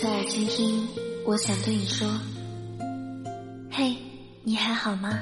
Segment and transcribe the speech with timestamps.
[0.00, 0.86] 侧耳倾听，
[1.26, 2.08] 我想对你说：
[3.68, 3.96] 嘿，
[4.44, 5.18] 你还好吗？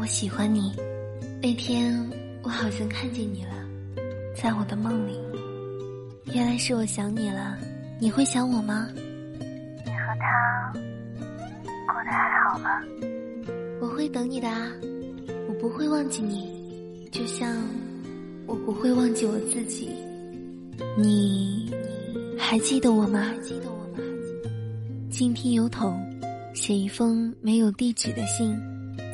[0.00, 0.74] 我喜欢你。
[1.40, 1.96] 那天
[2.42, 3.52] 我好像看见你了，
[4.34, 5.16] 在我的梦里。
[6.34, 7.56] 原来是我想你了。
[8.00, 8.88] 你会想我吗？
[9.84, 10.72] 你和他
[11.86, 12.82] 过得还好吗？
[13.80, 14.68] 我会等你的啊，
[15.48, 17.56] 我不会忘记你，就像
[18.48, 19.90] 我不会忘记我自己。
[20.98, 21.72] 你
[22.36, 23.32] 还记得我吗？
[25.16, 25.98] 静听邮筒，
[26.52, 28.54] 写一封没有地址的信，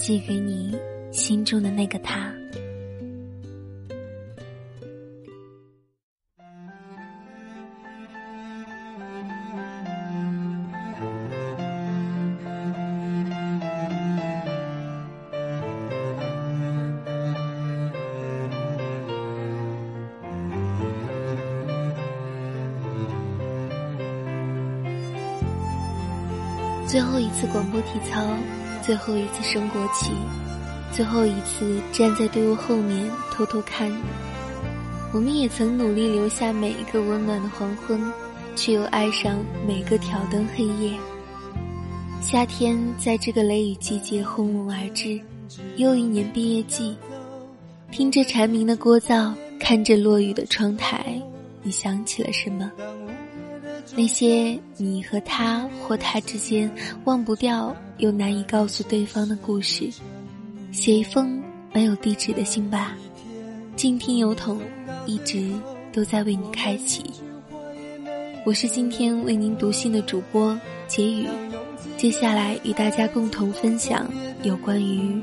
[0.01, 0.77] 寄给你
[1.13, 2.35] 心中的那个他。
[26.93, 28.23] 最后一次广播体操，
[28.83, 30.13] 最后一次升国旗，
[30.93, 33.97] 最后一次站在队伍后面偷偷看你。
[35.11, 37.99] 我们也曾努力留下每一个温暖的黄昏，
[38.55, 40.93] 却又爱上每个挑灯黑夜。
[42.21, 45.19] 夏天在这个雷雨季节轰隆而至，
[45.77, 46.95] 又一年毕业季。
[47.91, 51.19] 听着蝉鸣的聒噪，看着落雨的窗台，
[51.63, 52.71] 你想起了什么？
[53.95, 56.71] 那些你和他或他之间
[57.05, 59.91] 忘不掉又难以告诉对方的故事，
[60.73, 62.97] 写一封没有地址的信吧。
[63.77, 64.61] 静听邮筒
[65.07, 65.53] 一直
[65.93, 67.05] 都在为你开启。
[68.45, 70.59] 我是今天为您读信的主播
[70.89, 71.29] 杰宇，
[71.97, 74.11] 接下来与大家共同分享
[74.43, 75.23] 有关于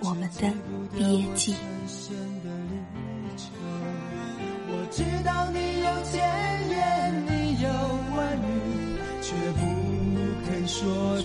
[0.00, 0.52] 我们的
[0.96, 1.54] 毕业季。
[4.68, 5.35] 我知道
[10.86, 11.20] 说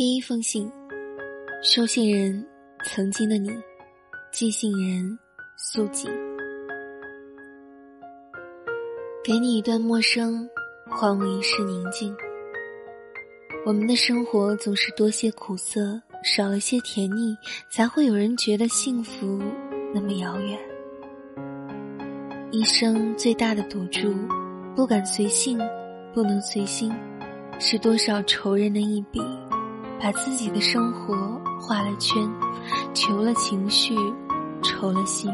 [0.00, 0.72] 第一封信，
[1.62, 2.42] 收信人
[2.86, 3.50] 曾经的你，
[4.32, 5.18] 寄信人
[5.58, 6.10] 素锦。
[9.22, 10.48] 给你一段陌生，
[10.88, 12.16] 还我一世宁静。
[13.66, 17.36] 我们的生活总是多些苦涩，少了些甜腻，
[17.68, 19.38] 才会有人觉得幸福
[19.92, 20.58] 那么遥远。
[22.50, 24.14] 一生最大的赌注，
[24.74, 25.58] 不敢随性，
[26.14, 26.90] 不能随心，
[27.58, 29.20] 是多少仇人的一笔。
[30.00, 31.14] 把自己的生活
[31.60, 32.26] 画了圈，
[32.94, 33.94] 求了情绪，
[34.62, 35.30] 愁了心。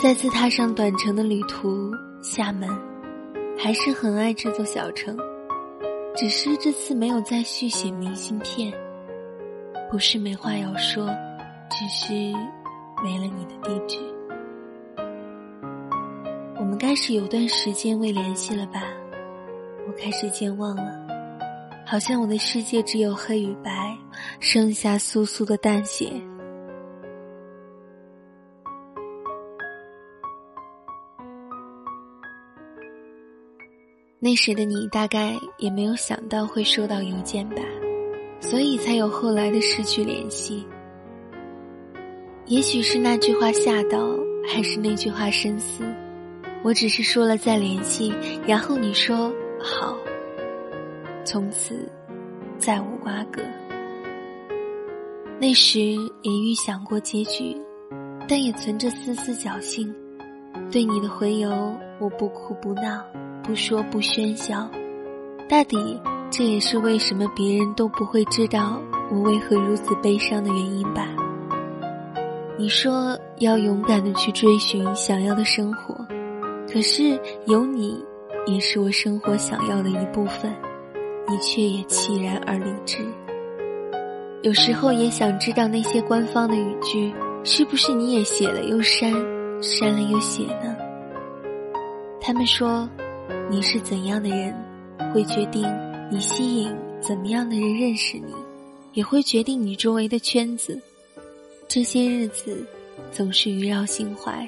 [0.00, 1.90] 再次踏上短程的旅途，
[2.22, 2.68] 厦门，
[3.58, 5.16] 还是很爱这座小城，
[6.16, 8.72] 只是这次没有再续写明信片。
[9.90, 11.08] 不是没话要说，
[11.68, 12.12] 只是
[13.02, 13.98] 没了你的地址。
[16.60, 18.80] 我们该是有段时间未联系了吧？
[19.88, 20.99] 我开始健忘了。
[21.90, 23.98] 好像我的世界只有黑与白，
[24.38, 26.08] 剩下酥酥的淡血。
[34.20, 37.62] 那时的你大概也没有想到会收到邮件吧，
[38.38, 40.64] 所以才有后来的失去联系。
[42.46, 43.98] 也许是那句话吓到，
[44.46, 45.82] 还是那句话深思，
[46.62, 48.14] 我只是说了再联系，
[48.46, 49.98] 然后你说好。
[51.30, 51.88] 从此
[52.58, 53.40] 再无瓜葛。
[55.38, 57.56] 那时也预想过结局，
[58.28, 59.94] 但也存着丝丝侥幸。
[60.72, 61.48] 对你的回邮，
[62.00, 63.00] 我不哭不闹，
[63.44, 64.68] 不说不喧嚣。
[65.48, 66.00] 大抵
[66.32, 71.06] 这也是为什么别人都不会知道我为何如此悲伤的原因吧。
[72.58, 75.94] 你说要勇敢的去追寻想要的生活，
[76.68, 77.16] 可是
[77.46, 78.04] 有你，
[78.46, 80.52] 也是我生活想要的一部分。
[81.30, 82.98] 你却也凄然而离之。
[84.42, 89.12] 有时候也想知道那些官方的语句，是不是你也写了又删，
[89.62, 90.76] 删了又写呢？
[92.20, 92.88] 他们说，
[93.48, 94.54] 你是怎样的人，
[95.14, 95.64] 会决定
[96.10, 98.34] 你吸引怎么样的人认识你。
[98.92, 100.76] 也会决定你周围的圈子。
[101.68, 102.66] 这些日子
[103.12, 104.44] 总是萦绕心怀。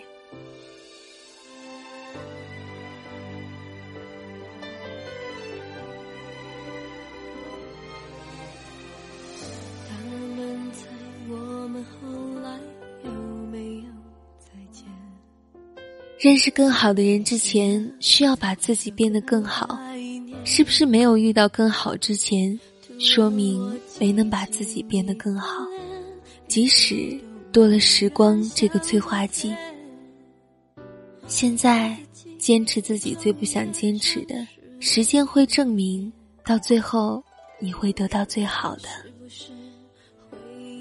[16.22, 19.76] 认识更好的人之前，需要把自己变得更好。
[20.44, 22.56] 是不是没有遇到更好之前，
[23.00, 25.66] 说明没能把自己变得更好？
[26.46, 27.20] 即使
[27.50, 29.52] 多了时光这个催化剂，
[31.26, 31.96] 现在
[32.38, 34.46] 坚持自己最不想坚持的，
[34.78, 36.12] 时间会证明，
[36.44, 37.20] 到最后
[37.58, 38.88] 你会得到最好的。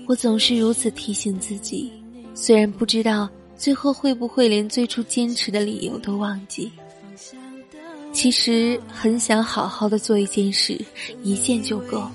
[0.06, 1.92] 我总是如此提醒自己，
[2.36, 3.28] 虽然不知道。
[3.62, 6.72] 最后会不会连最初坚持的理由都忘记？
[8.12, 10.84] 其实很想好好的做一件事，
[11.22, 12.10] 一件就够。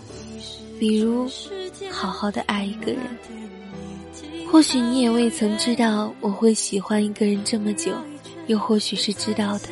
[0.76, 1.30] 比如，
[1.88, 3.00] 好好的爱一个人。
[4.50, 7.92] 或许你也未曾知道我会喜欢一个人这么久，
[8.48, 9.68] 又或许是知道的，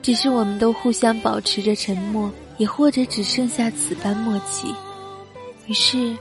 [0.00, 4.72] 只是我们都互相保持着沉默，也或者只剩下此般默契。
[5.66, 6.16] 于是，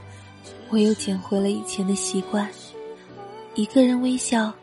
[0.71, 2.49] 我又捡回了以前的习惯。
[3.57, 4.53] 一个人微笑，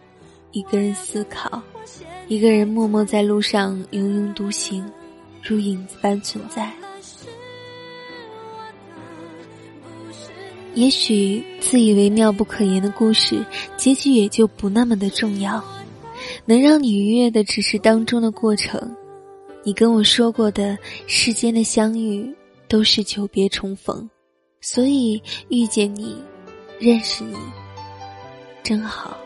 [0.52, 1.61] 一个人思考，
[2.29, 4.88] 一个人默默在路上庸庸独行，
[5.43, 6.73] 如影子般存在。
[10.75, 13.44] 也许自以为妙不可言的故事，
[13.76, 15.62] 结局也就不那么的重要。
[16.44, 18.96] 能让你愉悦的只是当中的过程。
[19.64, 22.32] 你跟我说过的世间的相遇，
[22.69, 24.08] 都是久别重逢，
[24.61, 26.17] 所以遇见你，
[26.79, 27.37] 认识你。
[28.64, 29.23] 真好。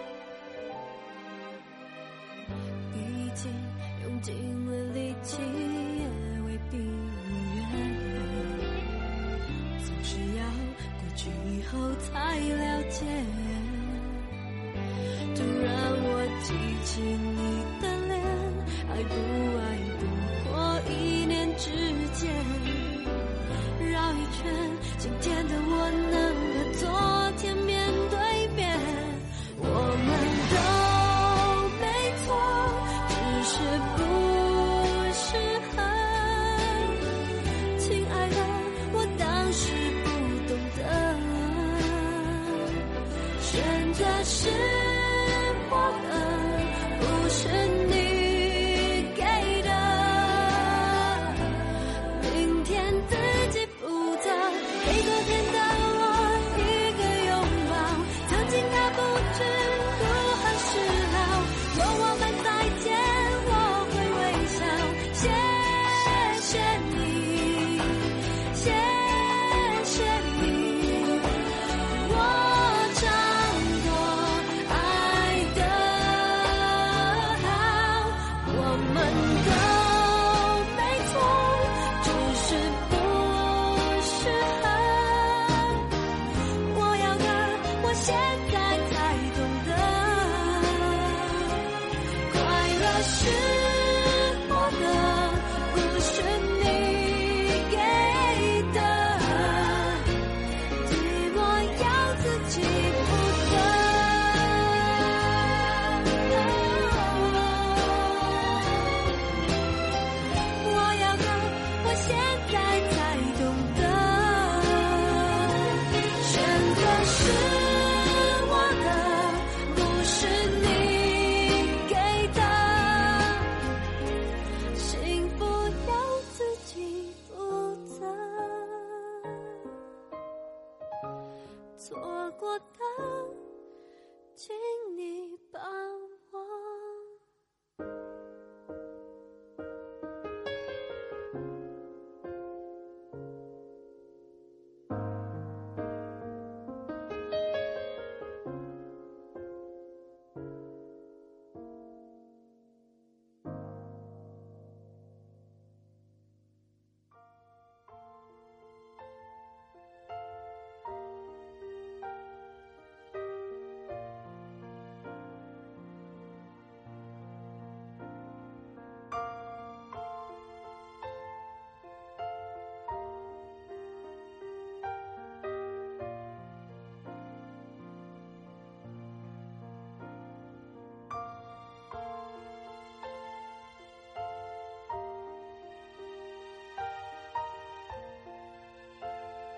[93.14, 93.57] 是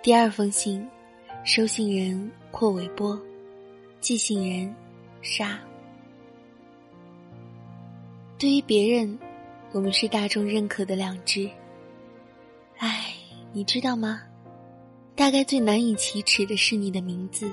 [0.02, 0.88] 第二封信
[1.45, 3.21] 收信人阔尾波，
[4.00, 4.75] 寄信人
[5.21, 5.61] 沙。
[8.38, 9.19] 对于别人，
[9.73, 11.47] 我们是大众认可的良知。
[12.78, 13.12] 唉，
[13.52, 14.23] 你知道吗？
[15.14, 17.52] 大概最难以启齿的是你的名字。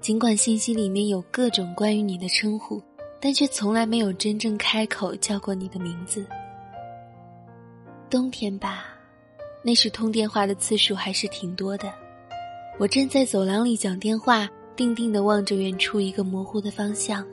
[0.00, 2.82] 尽管信息里面有各种关于你的称呼，
[3.20, 6.24] 但却从来没有真正开口叫过你的名字。
[8.08, 8.93] 冬天吧，
[9.66, 11.90] 那时通电话的次数还是挺多的。
[12.78, 17.26] 我站在走廊里讲电话，定定的望着远处一个模糊的方向，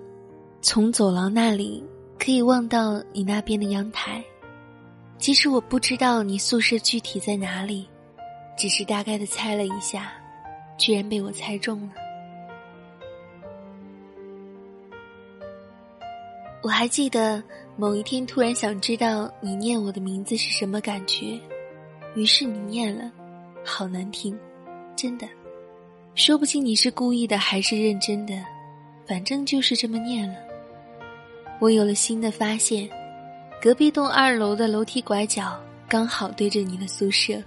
[0.62, 1.84] 从走廊那里
[2.18, 4.24] 可以望到你那边的阳台。
[5.18, 7.86] 即使我不知道你宿舍具体在哪里，
[8.58, 10.14] 只是大概的猜了一下，
[10.78, 11.94] 居然被我猜中了。
[16.64, 17.44] 我还记得
[17.76, 21.40] 某一天突然想知道你念我的名字是什么感觉，
[22.16, 23.12] 于是你念了，
[23.64, 24.38] 好难听，
[24.96, 25.28] 真的，
[26.16, 28.34] 说不清你是故意的还是认真的，
[29.06, 30.36] 反正就是这么念了。
[31.60, 32.90] 我有了新的发现，
[33.62, 37.42] 隔壁栋二楼的楼梯拐角刚好对着你的宿舍。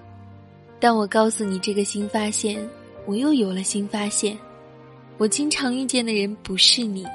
[0.81, 2.67] 当我告诉你这个新发现，
[3.07, 4.39] 我又有了新发现，
[5.19, 7.07] 我经常遇见的人不是你。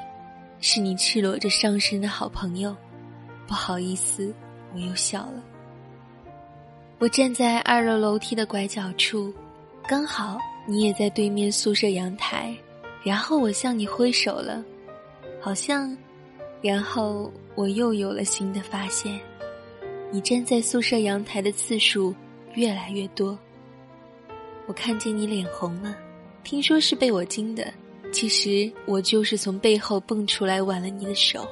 [0.62, 2.75] 是你赤裸着上身的好朋友，
[3.48, 4.34] 不好意思，
[4.75, 5.41] 我又笑了。
[7.00, 9.34] 我站在二楼楼梯的拐角处，
[9.88, 10.38] 刚好
[10.68, 12.53] 你也在对面宿舍阳台，
[13.03, 14.62] 然后我向你挥手了，
[15.39, 15.96] 好像，
[16.62, 19.18] 然后我又有了新的发现，
[20.12, 22.13] 你站在宿舍阳台的次数
[22.56, 23.39] 越来越多。
[24.68, 25.96] 我看见你脸红了，
[26.44, 27.74] 听说是被我惊的。
[28.12, 31.48] 其实我就是从背后蹦出来挽了你的手。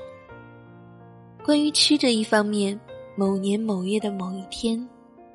[1.46, 2.78] 关于吃这一方面，
[3.16, 4.86] 某年某月的某一天，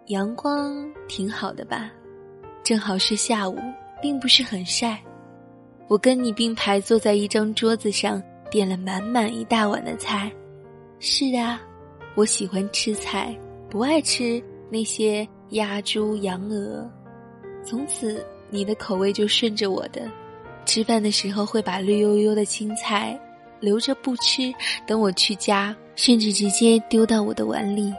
[0.06, 1.90] 阳光挺好的吧，
[2.64, 3.56] 正好是下午，
[4.02, 5.00] 并不是很晒。
[5.87, 10.30] 我跟你并排坐在一张桌子上，点了满满一大碗的菜。
[10.99, 11.62] 是啊，
[12.16, 13.37] 我喜欢吃菜，
[13.71, 16.90] 不爱吃那些鸭、猪、羊、鹅。
[17.64, 20.11] 从此，你的口味就顺着我的。
[20.64, 23.18] 吃饭的时候会把绿油油的青菜
[23.61, 24.52] 留着不吃，
[24.85, 27.92] 等我去夹，甚至直接丢到我的碗里，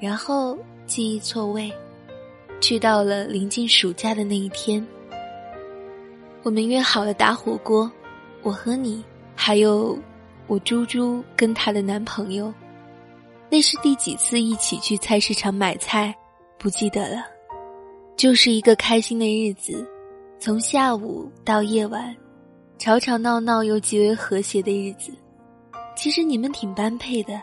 [0.00, 1.72] 然后记忆错位。
[2.58, 4.84] 去到了临近暑假的那一天，
[6.42, 7.90] 我们约好了打火锅，
[8.42, 9.96] 我和你，还有
[10.46, 12.52] 我猪猪跟她的男朋友。
[13.50, 16.16] 那是第几次一起去菜市场买菜，
[16.58, 17.24] 不记得了，
[18.16, 19.86] 就是一个开心的日子。
[20.38, 22.16] 从下午到夜晚，
[22.78, 25.12] 吵吵闹闹又极为和谐的日子，
[25.94, 27.40] 其实你们挺般配的。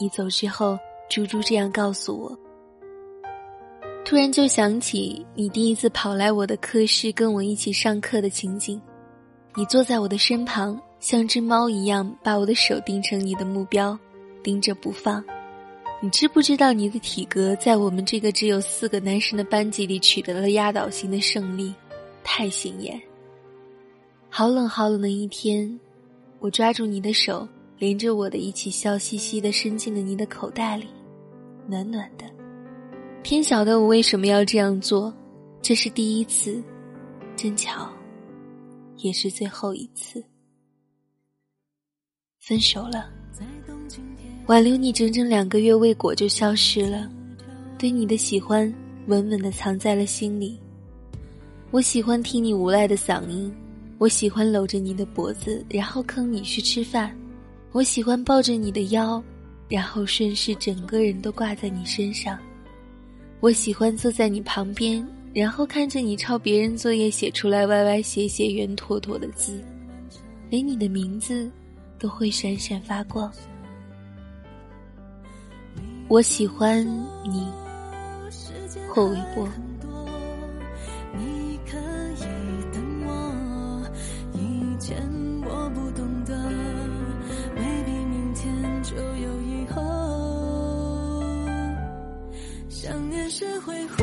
[0.00, 0.76] 你走之后，
[1.12, 2.38] 猪猪这样告诉我。
[4.02, 8.80] 突然就想起你第一次跑来我的课室跟我一起上课的情景，
[9.54, 13.96] 你坐在我的身旁，像只猫一样把我的手盯成你的目标，
[14.42, 15.22] 盯着不放。
[16.00, 21.74] 你知不知道你的体格在我们这个只有四个男生的班级里取得了压倒性的胜利？
[22.24, 22.98] 太显眼。
[24.30, 25.78] 好冷好冷的一天，
[26.38, 27.46] 我抓住你的手，
[27.78, 30.86] 连着我的一起笑嘻嘻的伸进了你的口袋里，
[31.66, 32.24] 暖暖的。
[33.22, 35.12] 天晓得我为什么要这样做，
[35.60, 36.62] 这是第一次，
[37.36, 37.88] 真巧，
[38.96, 40.22] 也是最后一次。
[42.40, 43.08] 分手了，
[44.46, 47.08] 挽留你整整两个月未果就消失了，
[47.78, 48.72] 对你的喜欢
[49.06, 50.60] 稳稳的藏在了心里。
[51.70, 53.54] 我喜欢听你无赖的嗓音，
[53.98, 57.16] 我喜欢搂着你的脖子，然后坑你去吃饭，
[57.70, 59.22] 我喜欢抱着你的腰，
[59.68, 62.38] 然后顺势整个人都挂在你身上，
[63.40, 69.62] 我喜欢坐在你旁边，然后看着你抄别人作业写出来歪歪斜斜圆妥妥的字，
[70.50, 71.50] 连你的名字
[71.98, 73.32] 都会闪闪发光。
[76.08, 76.86] 我喜欢
[77.24, 77.46] 你，
[78.90, 79.48] 霍微波。
[93.32, 94.01] 学会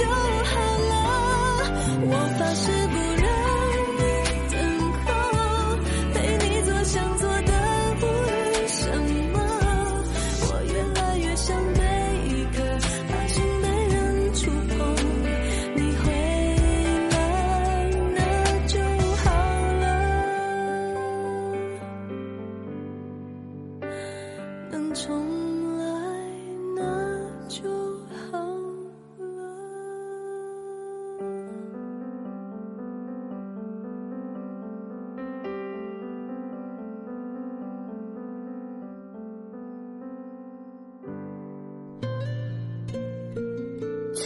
[0.00, 0.29] 就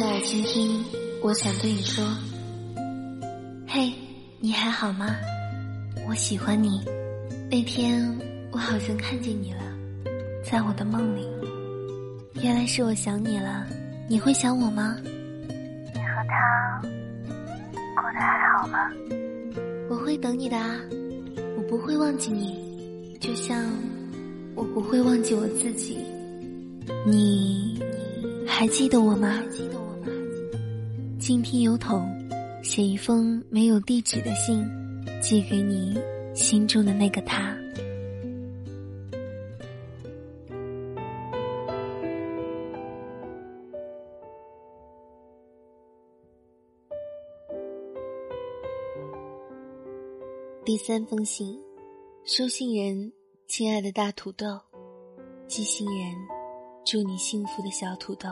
[0.04, 0.84] 侧耳倾听，
[1.22, 2.04] 我想对你说：
[3.66, 3.90] 嘿，
[4.38, 5.16] 你还好吗？
[6.06, 6.84] 我喜欢你。
[7.50, 8.14] 那天
[8.52, 9.62] 我好像看见你了，
[10.44, 11.26] 在我的梦里。
[12.42, 13.66] 原来是我想你了。
[14.06, 14.94] 你会想我吗？
[15.00, 18.90] 你和他过得还好吗？
[19.88, 20.78] 我会等你的啊，
[21.56, 23.64] 我不会忘记你，就像
[24.54, 25.96] 我不会忘记我自己。
[27.06, 27.82] 你
[28.46, 29.42] 还记得我吗？
[31.24, 32.06] 静听邮筒，
[32.62, 34.62] 写一封没有地址的信，
[35.22, 35.98] 寄给你
[36.34, 37.56] 心中的那个他。
[50.62, 51.58] 第三封信，
[52.26, 53.10] 收信人：
[53.46, 54.60] 亲爱的大土豆，
[55.48, 56.14] 寄信人：
[56.84, 58.28] 祝你幸福的小土豆。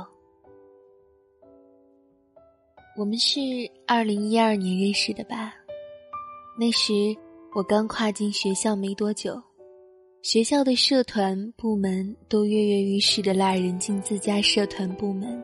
[2.95, 3.41] 我们是
[3.87, 5.55] 二零一二年认识的吧？
[6.59, 6.93] 那时
[7.55, 9.43] 我刚跨进学校没多久，
[10.21, 15.43] 学校的社团部门都跃跃欲试的拉人进自家社团部门。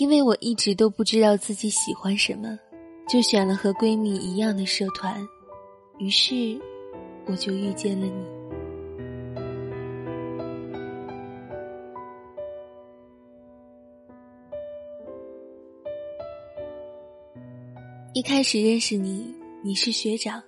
[0.00, 2.58] 因为我一直都不知道自己喜欢什么，
[3.08, 5.24] 就选了和闺蜜一样的社团，
[6.00, 6.60] 于是
[7.26, 8.31] 我就遇见了你。
[18.22, 20.40] 一开始认识你，你是学长，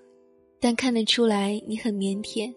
[0.60, 2.54] 但看得出来你很腼腆。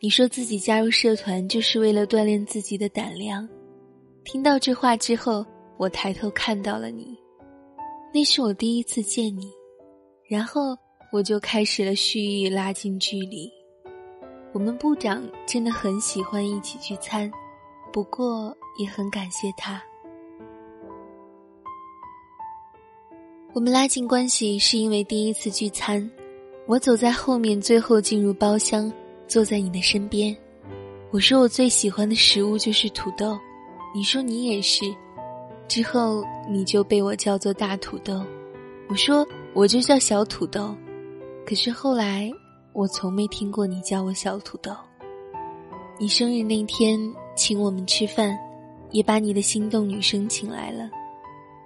[0.00, 3.48] 你说自己加入社团就是为了锻炼自己的胆量。
[4.22, 5.42] 听到这话之后，
[5.78, 7.16] 我抬头看到了你，
[8.12, 9.50] 那是我第一次见你，
[10.28, 10.76] 然后
[11.10, 13.50] 我就开始了蓄意拉近距离。
[14.52, 17.32] 我们部长真的很喜欢一起聚餐，
[17.90, 19.82] 不过也很感谢他。
[23.54, 26.10] 我们拉近关系是因为第一次聚餐，
[26.66, 28.92] 我走在后面，最后进入包厢，
[29.28, 30.36] 坐在你的身边。
[31.12, 33.38] 我说我最喜欢的食物就是土豆，
[33.94, 34.84] 你说你也是。
[35.68, 38.24] 之后你就被我叫做大土豆，
[38.88, 40.74] 我说我就叫小土豆。
[41.46, 42.28] 可是后来
[42.72, 44.72] 我从没听过你叫我小土豆。
[45.96, 46.98] 你生日那天
[47.36, 48.36] 请我们吃饭，
[48.90, 50.90] 也把你的心动女生请来了。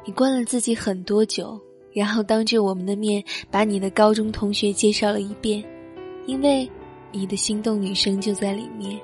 [0.04, 1.58] 你灌了自己很多酒。
[1.92, 5.64] 然后当着我们的面把你的高中同学介绍了一遍，
[6.26, 6.70] 因为
[7.10, 9.00] 你的心动女生就在里面。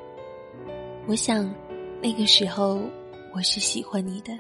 [1.07, 1.53] 我想，
[2.03, 2.81] 那个时候
[3.35, 4.33] 我是喜欢你的，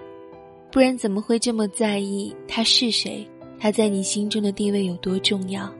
[0.70, 3.26] 不然怎么会这么在意他是谁？
[3.58, 5.72] 他在你心中的地位有多重要？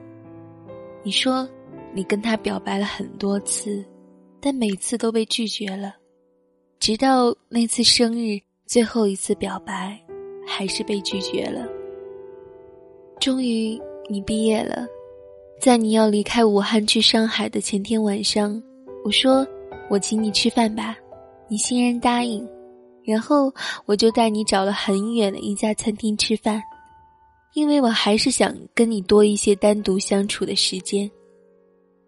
[1.03, 1.47] 你说
[1.93, 3.85] 你跟他表白了很多次，
[4.41, 5.95] 但每次都被拒绝了，
[6.79, 9.99] 直到那次生日最后一次表白，
[10.47, 11.67] 还是被拒绝了。
[13.19, 14.85] 终于，你毕业了，
[15.59, 18.61] 在你要离开武汉去上海的前天晚上，
[19.03, 19.45] 我说
[19.89, 20.95] 我请你吃饭吧，
[21.47, 22.47] 你欣然答应，
[23.03, 23.51] 然后
[23.85, 26.61] 我就带你找了很远的一家餐厅吃饭，
[27.53, 31.09] 因为我还是想跟你多一些单独相处的时间。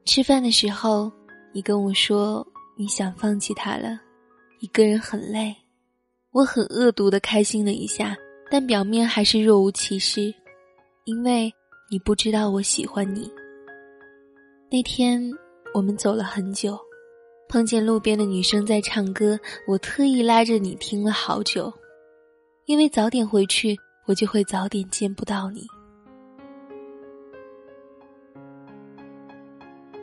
[0.05, 1.11] 吃饭的时候，
[1.53, 2.45] 你跟我说
[2.77, 3.99] 你想放弃他了，
[4.59, 5.55] 一个人很累，
[6.31, 8.15] 我很恶毒的开心了一下，
[8.51, 10.31] 但表面还是若无其事。
[11.07, 11.49] 因为
[11.89, 13.31] 你不知道我喜欢你。
[14.69, 15.21] 那天
[15.73, 16.77] 我们走了很久，
[17.47, 21.71] 碰见路边的女生在唱歌，我特意拉着你听了好久，
[22.65, 23.73] 因为早点回去，
[24.05, 25.65] 我就会早点见不到你。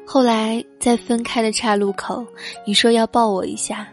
[0.07, 2.27] 后来在分开的岔路口，
[2.67, 3.87] 你说要抱我一下，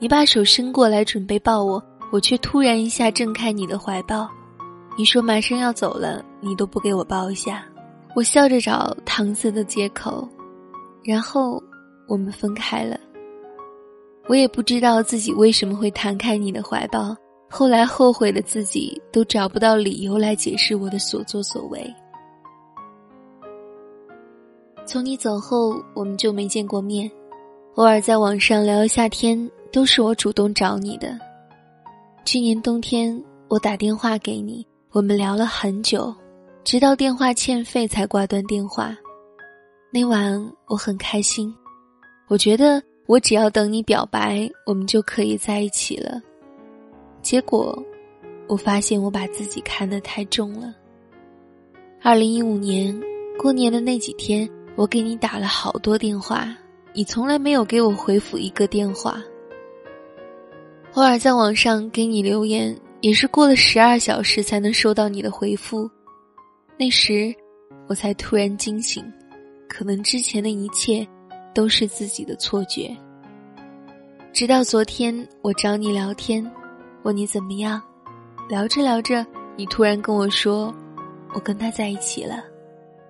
[0.00, 4.28] 你把手伸过来准备抱我，我却突然一下挣开你的怀抱。
[4.96, 7.64] 你说马上要走了，你都不给我抱一下，
[8.14, 10.28] 我笑着找搪塞的借口，
[11.04, 11.62] 然后
[12.06, 12.98] 我们分开了。
[14.28, 17.16] 我也不知道自己为什么会弹开你的怀抱，
[17.48, 21.94] 后来后悔的自己都找不到理由来解释我的所作所为。
[24.84, 27.10] 从你走后，我们就没见过面，
[27.74, 31.18] 偶尔在网上聊一下天，都是我主动找你的。
[32.24, 36.14] 去年冬天，我打电话给你，我们聊了很久，
[36.68, 38.94] 直到电话欠费才挂断电话。
[39.90, 41.50] 那晚我很开心，
[42.28, 42.82] 我觉得。
[43.06, 46.20] 我只要等你表白，我们就可以在一起了。
[47.22, 47.82] 结果，
[48.46, 50.74] 我发现我把自己看得太重了。
[52.02, 52.94] 二零一五年
[53.38, 56.54] 过年的那几天，我给你打了好多电话，
[56.92, 59.24] 你从来没有给我回复一个电话。
[60.92, 65.90] 偶尔在网上给你留言，也是过了十二小时才能收到你的回复。
[66.78, 67.34] 那时，
[67.88, 69.04] 我才突然惊醒，
[69.68, 71.06] 可能之前的一切。
[71.54, 72.96] 都是自己的错觉。
[74.32, 76.48] 直到昨天，我找你聊天，
[77.02, 77.82] 问你怎么样，
[78.48, 80.72] 聊着聊着，你突然跟我说，
[81.34, 82.44] 我跟他在一起了，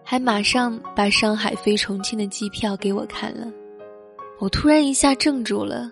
[0.03, 3.53] 还马上把上海飞重庆的机票给我看了。
[4.39, 5.91] 我突然一下怔住了，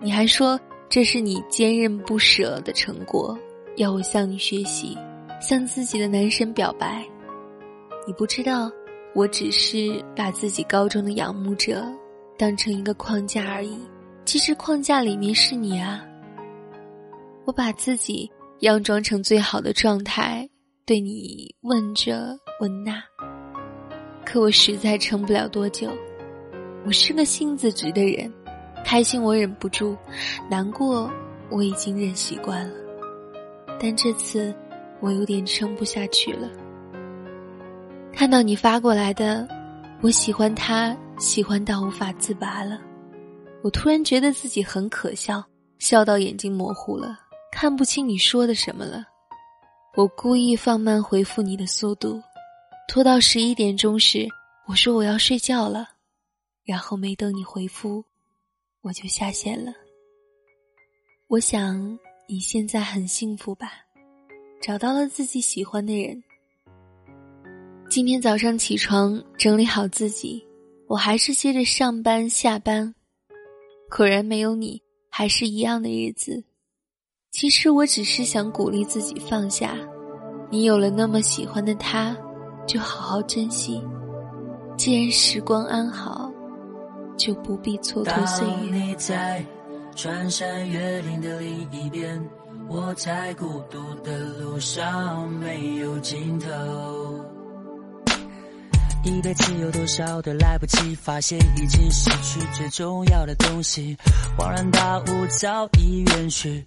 [0.00, 3.38] 你还说这是你坚韧不舍的成果，
[3.76, 4.98] 要我向你学习，
[5.40, 7.04] 向自己的男神表白。
[8.06, 8.70] 你不知道。
[9.14, 11.82] 我只是把自己高中的仰慕者
[12.36, 13.78] 当成一个框架而已，
[14.26, 16.04] 其实框架里面是你啊。
[17.46, 20.46] 我把自己佯装成最好的状态，
[20.84, 23.02] 对你问着问那，
[24.22, 25.88] 可我实在撑不了多久。
[26.84, 28.30] 我是个性子直的人，
[28.84, 29.96] 开心我忍不住，
[30.50, 31.10] 难过
[31.48, 32.74] 我已经忍习惯了，
[33.80, 34.54] 但这次
[35.00, 36.50] 我有点撑不下去了。
[38.12, 39.46] 看到你发过来的，
[40.00, 42.80] 我喜欢他，喜欢到无法自拔了。
[43.62, 45.44] 我突然觉得自己很可笑，
[45.78, 47.18] 笑到眼睛模糊了，
[47.52, 49.04] 看不清你说的什么了。
[49.96, 52.22] 我故意放慢回复你的速度，
[52.88, 54.28] 拖到十一点钟时，
[54.66, 55.88] 我说我要睡觉了，
[56.64, 58.04] 然后没等你回复，
[58.82, 59.72] 我就下线了。
[61.28, 63.72] 我想你现在很幸福吧，
[64.60, 66.22] 找到了自己喜欢的人。
[67.88, 70.44] 今天早上起床，整理好自己，
[70.88, 72.94] 我还是接着上班下班，
[73.88, 76.42] 果然没有你，还是一样的日子。
[77.30, 79.76] 其实我只是想鼓励自己放下，
[80.50, 82.16] 你有了那么喜欢的他，
[82.66, 83.80] 就好好珍惜。
[84.76, 86.32] 既然时光安好，
[87.16, 88.76] 就不必蹉跎岁月。
[88.76, 89.44] 你在
[89.94, 92.22] 穿山越岭的另一边，
[92.68, 96.48] 我在孤独的路上没有尽头。
[99.04, 103.96] 一辈子有多少的来不及发现，已经失去最重要的东西，
[104.36, 105.04] 恍然大悟
[105.38, 106.66] 早已远去。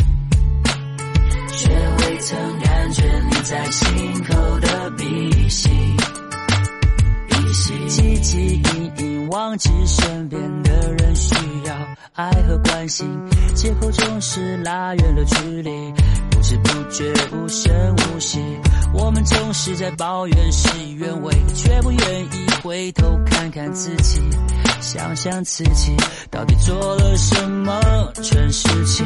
[1.61, 5.69] 却未曾感觉你在心口的鼻息，
[7.27, 7.73] 鼻息。
[7.87, 11.75] 汲汲营营忘记身边的人需要
[12.13, 13.07] 爱和关心，
[13.53, 15.93] 借口总是拉远了距离，
[16.31, 18.39] 不知不觉无声无息。
[18.93, 24.19] 我们总是在抱怨事与愿违，却不愿意回头看看自己，
[24.79, 25.95] 想想自己
[26.31, 27.79] 到底做了什么
[28.15, 29.05] 蠢事情。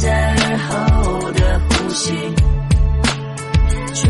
[0.00, 2.14] 在耳后的呼吸，
[3.92, 4.08] 却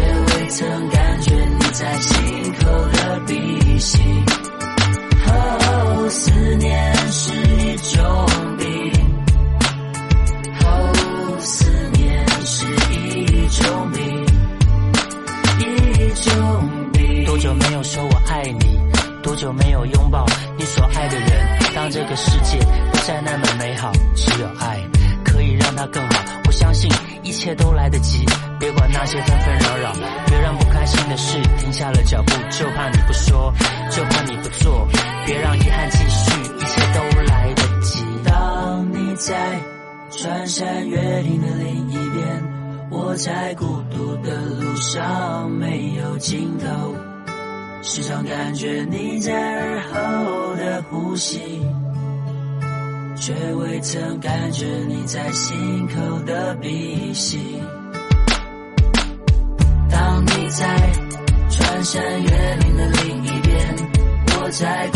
[48.24, 51.40] 感觉你在耳后的呼吸，
[53.16, 57.38] 却未曾感觉你在心口的鼻息。
[59.90, 60.92] 当你在
[61.48, 63.76] 穿山越岭的另一边，
[64.40, 64.88] 我在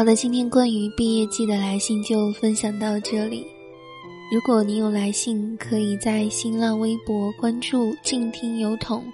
[0.00, 3.46] 好的，今天关于毕业季的来信就分享到这里。
[4.32, 9.04] 如果你有来信，可以在新浪微博关注“静听有统”，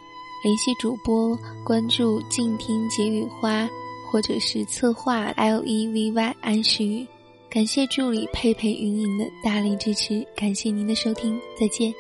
[0.45, 3.69] 联系主播关注“静听解语花”，
[4.13, 7.05] 或者是策划 L E V Y 安时。
[7.51, 11.93] 感谢助理佩佩云影的大力支持，感谢您的收听，再见。